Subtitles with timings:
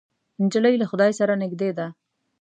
[0.43, 1.87] نجلۍ له خدای سره نږدې ده.